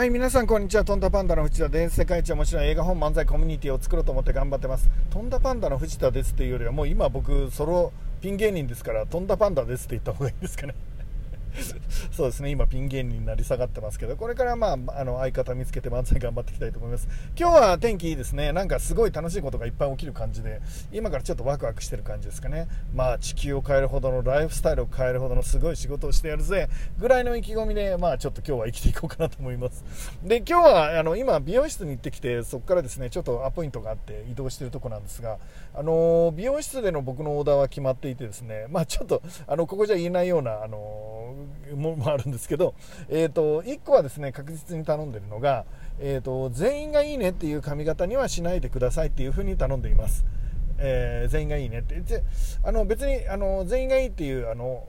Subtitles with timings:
[0.00, 0.84] はい、皆さんこんにちは。
[0.86, 1.96] とんだパンダの藤田です。
[1.96, 4.88] 世界一面白い映画本漫才コミュニティを作ろうと思って頑張ってます。
[5.10, 7.92] とんだパンダの藤田ですというよりは、もう今僕、ソロ
[8.22, 10.74] ピン芸人ですから、とんだパンダですって言った方がいいですかね。
[12.12, 17.08] そうですね、今ピン芸人になり下がってますけど、これからまあ、あの、相方見つけて漫才頑張っていきたいと思います。
[17.36, 18.52] 今日は天気いいですね。
[18.52, 20.60] なんかすごい楽しいことがいっぱい起きる感じで、
[20.92, 22.68] 今からちょっとワクワクしてる感じですかね。
[22.94, 29.84] まあ、地球を変えるほどの、ライフスタイルを変えるほどのすごい仕事をしてやるぜ、ぐらいの意気込みで、まあ、ちょっと今日は生きていこうかなと思います。
[30.22, 35.38] で、今日は、あの、今、美容室に行ってきて、そこからですね、ちょっとアポイントがあって移動してるとこなんですが、
[35.74, 41.34] あの、美容室での僕のオーダーは決まっていてですね、まあ、ちょっと、あの、ここじゃ言えないような、あの、
[41.74, 42.74] もあるんですけど、
[43.08, 45.64] えーと、1個はですね確実に頼んでるのが、
[45.98, 50.24] えーと、全員がいいねっていう髪型にはしないでくださいっていうふうに頼んでいます、
[50.78, 52.02] えー、全員がいいねって。
[52.64, 54.86] あの別にあの全員がいいっていうあの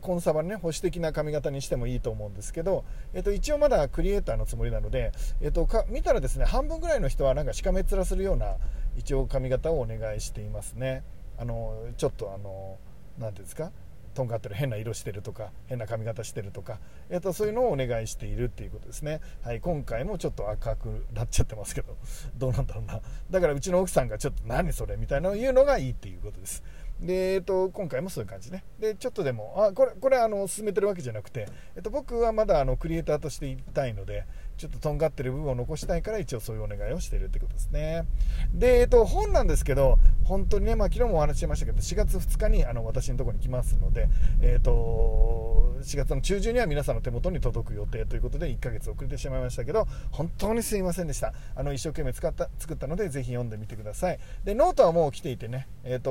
[0.00, 8.56] コンサバね保守的な髪型にしてもいいと思うんですけど、えっと、一応まだクリエイターのつもりなので、えっと、か見たらですね半分ぐらいの人はなんかしかめっ面するような
[8.96, 11.02] 一応髪型をお願いしていますね。
[11.38, 12.78] あのちょっとあの
[13.18, 13.72] 何ていうんですか？
[14.14, 16.78] とんがってる変な色してるとか変な髪型してるとか、
[17.10, 21.96] えー、とそういうのをお願いしているっていうことですね、はい、今回もちょっと赤くなっちゃってますけど
[22.38, 23.00] どうなんだろうな。
[23.30, 26.62] だからうちの奥さんがちょっと何それみたいなのを言うのがいいっていうことです。
[27.00, 28.64] で、えっと、今回もそういう感じね。
[28.78, 34.24] で、ちょっとでも、あ、これ、これ、あの、進めてるわけじゃなくて、えっと、僕はまだ、あの、クリエイターとしていたいので、
[34.56, 38.04] ちょっととんがってる部分を残したいから、一応そういうお願いをしているってことですね。
[38.52, 44.08] で、えっと、本なんですけど、本当にね、まあ、昨日もお話ししましたけど、4月2日に、あの、私のところに来ますので、
[44.40, 51.34] えっと、4月の中旬には皆さんの手元に届く予定ということで、1ヶ月遅れてしまいましたけど、本当にすいませんでした。
[51.56, 54.18] あの、一生懸命使った、作ったので、ぜひ読んでみてください。
[54.44, 56.10] で、ノートはもう来ていてね、えっと、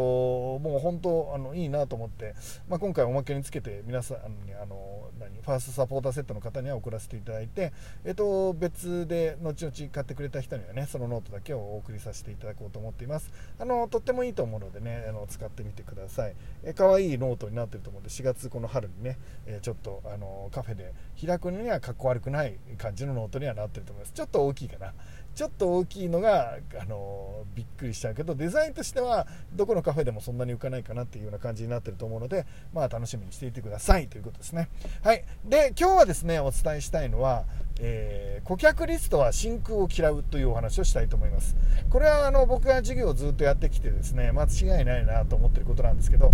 [0.60, 2.36] もう本当、あの、いいなと思って、
[2.68, 7.74] まあ、今回おまけにつけて皆さんにあの何ファーストサポーターセットの方には送らせていただいて、
[8.06, 13.32] えっと、別で後々買ってくれた人にはねそのノートだけをお送りさせていただこうと思っています。
[13.60, 16.36] あのとってもいいと思うのでねあの使ってみてください。
[16.64, 20.94] え可愛いノートになってると思うんで4月この春にね、えちょっとあのカフェで
[21.26, 24.14] 開くのにはかっこ悪くない感じのノートにはなってると思います。
[24.14, 24.94] ちょっと大きいかな。
[25.36, 34.70] ちょっと大きいのが、あのびっくりしちゃうけどデザインとしてはどこのカフェでもそんなに浮かないかなっていうような感じになってると思うので、まあ、楽しみにしていてくださいということですね。
[35.02, 37.46] はい、で今日はですねお伝えしたいのは、
[37.80, 41.56] えー、顧客リストは真空を嫌うというお話をしたいと思います。
[41.90, 46.32] これはあの僕が授業をずっとやってきてですね間違いないなと思ってることなんですけど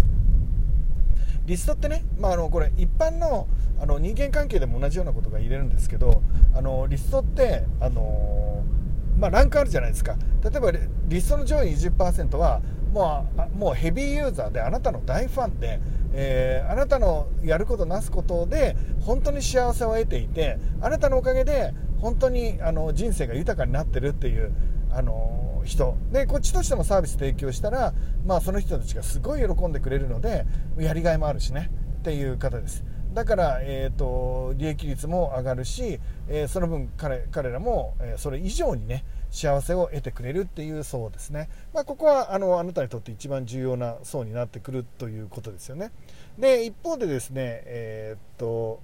[1.46, 3.48] リストってね、まあ、あのこれ一般の
[3.82, 6.22] あの人間関係でも同じようなことが言えるんですけど
[6.54, 8.89] あのリストってあのー
[9.20, 10.16] まあ、ランクあるじゃないですか。
[10.44, 10.72] 例えば
[11.08, 12.62] リストの上位20%は
[12.94, 15.80] もうもうヘビーユーザーであなたの大ファンで、
[16.14, 24.52] えー、あなたのやることなすことで本当に幸せを得ていてあなたのおかげで本当にあの人生が豊かになってるっていう
[24.92, 25.98] あの人。
[26.12, 27.94] でこっちとしてもサービス提供したら、
[28.26, 30.46] まあ、その人たちがすごい喜んでくれるので
[30.78, 31.70] やりがいもあるしね
[32.00, 32.84] っていう方です。
[33.14, 45.92] だから、えーと、利益率も上がるし、えー、その分彼彼らも、えー、それ以上にね幸せを得てくれるっていう層ですね、まあ、ここはあのあなたにとって一番重要な層になってくるということですよね。
[46.38, 48.80] で一方でですねえー、っと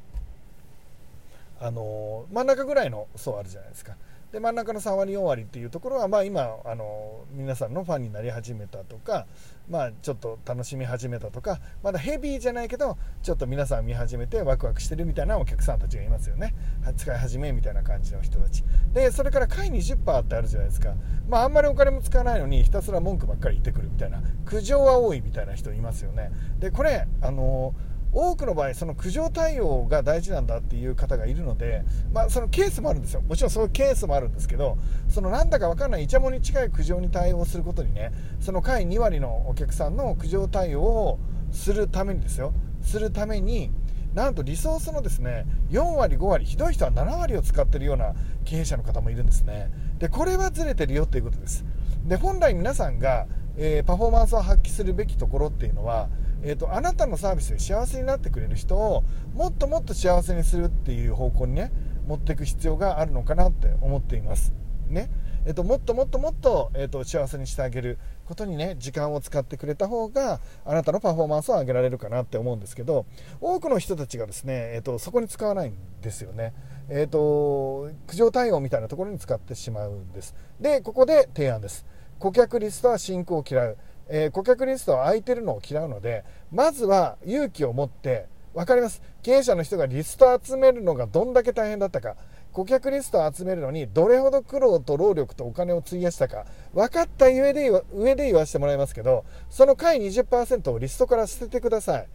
[1.60, 3.96] あの真ん中ぐらいの層あるじゃないですか。
[4.36, 9.28] で真ん中の3割4割っていうところは、まあ、今あの皆さんのファンになり始めたとか、
[9.70, 16.54] まあ、ちょっと楽しみ始めたとかまだヘビーじゃないけどちょっと皆さん見始めてワクワクしてるみたいなお客さんたちがいますよね。
[16.98, 18.66] 使い始めみたいな感じの人たち。
[18.94, 20.96] でそれから下位20%ってあるじゃないですか、
[21.30, 26.34] まあ、あんまりお金も使わないのにひたすら文句ばっかり言ってくるみたいな苦情は多いみたいな人いますよね。
[26.60, 31.84] でこれあのー多くの場合その苦情対応が大事なんだっていう方がいるので、
[32.14, 33.22] まあ、そのケースもあるんですよ。
[33.22, 34.78] もちろんそういうケースもあるんですけど
[35.10, 41.20] そのなんだか分かんないイチャモンに近い苦情に対応することにねその下位2割のお客さんの苦情対応を
[41.52, 42.54] するためにですよ。
[42.82, 43.72] するために
[44.14, 48.14] なんとリソースのですね4割5割ひどい人は7割を使ってるような
[48.46, 49.70] 経営者の方もいるんですね。
[50.00, 51.66] でこれはずれてるよということです。
[52.06, 53.26] で本来皆さんが、
[53.58, 56.10] えー、パフォーマンスを発揮するべきところっていうのは
[56.48, 59.04] えーと、あなたのサービスで幸せになってくれる人を
[59.34, 61.72] もっともっと幸せにするっていう方向にね
[62.08, 64.54] 持っていく必要があるのかなって思っています。
[64.88, 65.10] ね
[65.48, 67.98] えーと、もっともっともっと,、えーと、幸せにしてあげる
[68.28, 73.08] ことにね時間を使ってくれた方があなたのパフォーマンスを上げられるかなって思うんですけど
[73.42, 76.54] 多くの人たちがですね、えー、とそこに使わないんですよね。
[76.90, 80.36] えー、と苦情対応みたいなところに使ってしまうんです。
[80.60, 81.88] でここで提案です。
[82.20, 83.78] 顧客リストは進行を嫌う。
[84.08, 92.16] えー、顧客リストは空いてるのを嫌うのでまずは勇気を持って分かります経営者の人がリスト集めるのがどんだけ大変だったか
[92.54, 102.08] 顧客リストを集めるのにどれほど苦労と労力とお金を費やしたか分かった上で上で言わせてもらいますけどその回20%をリストから捨ててください。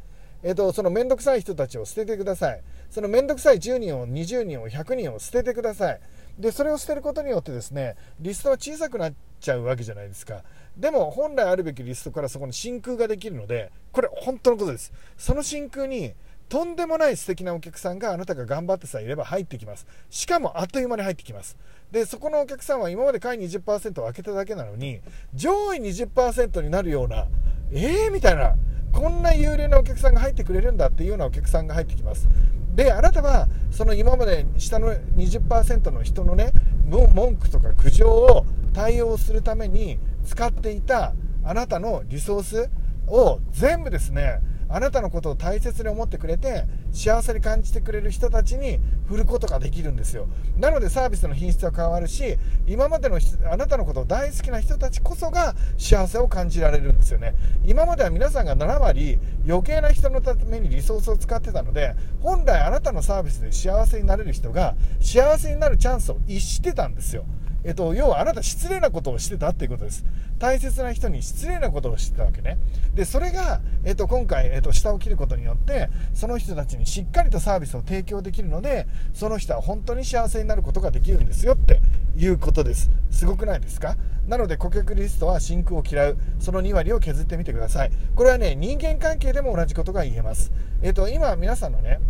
[0.43, 2.62] えっと、その面倒くさい人たちを捨ててください。
[2.88, 6.00] その面倒くさい10人を、20人を、100人を捨ててください。
[6.38, 10.42] で、それを捨てることによってですね、リストは小さくなっちゃうわけじゃないですか。
[10.76, 14.92] でも、本来あるべきリストからそこに真空ができるので、これ本当のことです。
[15.16, 16.14] その真空に、
[16.48, 19.87] とんでもない素敵なお客さんがあなたが頑張ってさえいれば入ってきます。
[20.10, 21.56] しかもあっという間に入ってきます。
[21.92, 25.00] で、そこのお客さんは今まで下位20%を開けただけなのに、
[25.32, 27.28] 上位20%になるような、
[27.72, 28.10] えー？
[28.10, 28.56] みたいな、
[28.92, 32.26] こんな有料なお客さんが入ってくれるんだっていうようなお客さんが入ってきます。
[32.75, 36.52] で、あなたは、その今まで下の20%の人のね、
[36.88, 41.14] 文句とか苦情を対応するために使っていた
[41.44, 42.70] あなたのリソース
[43.06, 48.78] を全部ですね、あなたのことを大切に思ってくれて幸せに感じてくれる人たちに
[49.08, 50.28] 振ることができるんですよ。
[50.58, 52.37] なのでサービスの品質は変わるし
[52.69, 53.19] 今までの
[53.50, 57.34] あなたのことを大好きな人たちこそが幸せを感じられるんですよね。
[57.64, 67.25] 今までは皆さんが7割余計な人のためにリソースを使ってたので本来あなたのサービスで幸せになれる人が幸せになるチャンスを逸してたんですよ。
[67.64, 70.04] えっと、要はあなた失礼なことをしてたっていうことです。
[70.38, 72.56] 大切な人に失礼なことをしてたわけね。
[72.94, 81.80] で、それが、えっと、今回、えっと、下を切ることによって、その人たちにしっかりとサービスを提供できるので、その人は本当に幸せになることができるんですよって
[82.16, 82.90] いうことです。
[83.10, 83.96] すごくないですか？
[84.26, 86.16] なので、顧客リストは真空を嫌う。
[86.38, 87.90] その2割を削ってみてください。
[88.14, 90.50] これはね、人間関係でも同じことが言えます。
[90.82, 92.00] えっと、今、皆さんのね、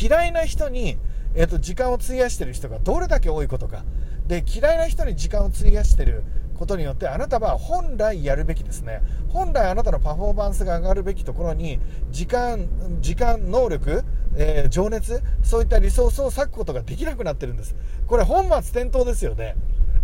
[0.00, 0.98] 嫌いな人に、
[1.34, 3.84] えっと、時間を費やしてる人がどれだけ多いことか。
[4.26, 6.24] で嫌いな人に時間を費やしてる
[6.54, 9.02] ことによってあなたは本来やるべきですね。
[9.28, 11.80] 本来あなたのパフォーマンスが上がるべきところに
[12.10, 12.68] 時間
[13.00, 14.04] 時間能力、
[14.36, 17.74] えー、情熱そういったリソースを割くことができなくなってるんです。
[18.06, 19.56] これ本末転倒ですよね。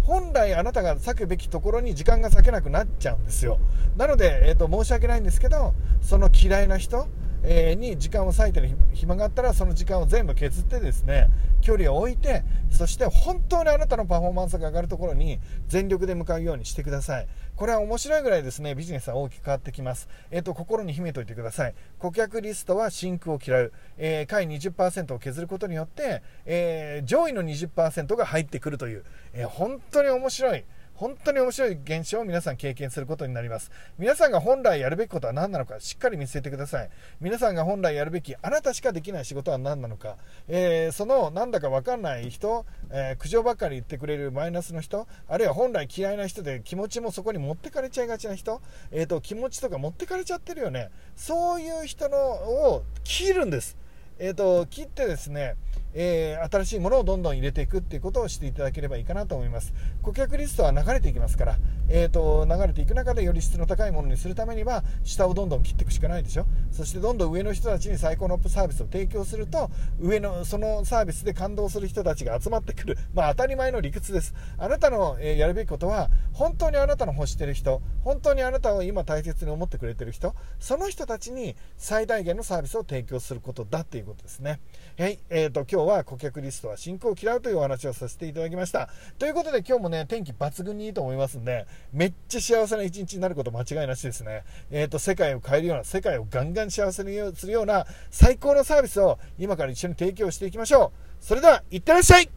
[0.02, 3.58] 本来あなたが割くべきところに時間が割けなくなっちゃうんですよ。
[3.96, 7.06] なので、えーと申し訳ないんですけどその嫌いな人
[7.42, 11.28] えに時間を割いてる暇があったらその時間を全部削ってですね
[11.60, 17.28] 距離を置いてそして本当にあなたのパフォーマンスが上がるところに全力で向かうようにしてください。
[17.56, 21.74] これは面白いぐらいですねビジネスは大きく変わってきます、えーと、心に秘めておいてください。
[21.98, 29.04] 顧客リストは真空を嫌う、えー、下位20%を削ることによって、えー、上位の20%が入ってくるという、
[29.34, 30.64] えー、本当に面白い。
[31.00, 33.70] 本当に面白い現象を皆さん経験することになります。
[33.98, 36.90] 皆さんが本来やるべきことは何なのか、しっかり見据えてください。
[37.22, 48.60] 皆さんが本来やるべき、あなたしかできない仕事は何なのか、えー、そのなんだかわかんない人、えー、苦情ばっかり言ってくれるマイナスの人、あるいは本来嫌いな人で気持ちもそこに持ってかれちゃいがちな人、
[48.90, 50.90] えーと、気持ちとか持ってかれちゃってるよね。
[51.16, 53.78] そういう人のを切るんです。
[54.18, 55.54] えーと切ってですね、
[55.94, 59.72] えー、新しいものをどんどん入れていくっていうことをしていただければいいかなと思います。
[60.02, 61.56] 顧客リストは流れていきますから、
[61.88, 66.46] えーと、流れていく中でより質の高いものにするためには下をどんどん切っていくしかないでしょ。
[66.70, 69.70] そしてどんどん上の人たちに最高のサービスを提供すると
[70.00, 74.34] 上のそのサービスで感動する人たちが集まってくる、まあ、当たり前の理屈です。
[74.58, 84.60] あなたの、えー、やるべきことは本当にあなたの欲してる人本当にあなたを今大切に思ってくれてる人その人たちに最大限のサービスを提供することだっていうことですね。
[84.98, 88.90] はい、えーと、今日は顧客リストは進行を嫌うというお話をさせていただきました。
[89.18, 94.44] ということで今日もね、天気抜群にいいと思いますんで、めっちゃ幸せな一日になること間違いなしですね。
[94.70, 101.24] えっ、ー、と、世界を変えるような、世界をガンガン幸せにするような最高のサービスを今から一緒に提供していきましょう。
[101.24, 102.28] それでは、いってらっしゃい